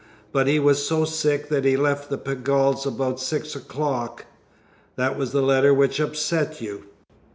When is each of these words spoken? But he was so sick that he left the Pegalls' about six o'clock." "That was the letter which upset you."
But 0.31 0.47
he 0.47 0.57
was 0.57 0.83
so 0.83 1.05
sick 1.05 1.47
that 1.49 1.63
he 1.63 1.77
left 1.77 2.09
the 2.09 2.17
Pegalls' 2.17 2.87
about 2.87 3.19
six 3.19 3.55
o'clock." 3.55 4.25
"That 4.95 5.15
was 5.15 5.31
the 5.31 5.43
letter 5.43 5.75
which 5.75 5.99
upset 5.99 6.59
you." 6.59 6.85